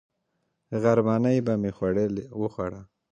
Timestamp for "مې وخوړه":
1.61-2.81